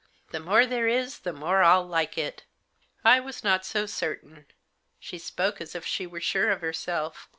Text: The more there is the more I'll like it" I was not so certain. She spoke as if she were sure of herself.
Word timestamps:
The 0.31 0.39
more 0.39 0.65
there 0.65 0.87
is 0.87 1.19
the 1.19 1.31
more 1.31 1.61
I'll 1.61 1.85
like 1.85 2.17
it" 2.17 2.43
I 3.05 3.19
was 3.19 3.43
not 3.43 3.67
so 3.67 3.85
certain. 3.85 4.47
She 4.99 5.19
spoke 5.19 5.61
as 5.61 5.75
if 5.75 5.85
she 5.85 6.07
were 6.07 6.19
sure 6.19 6.49
of 6.49 6.61
herself. 6.61 7.29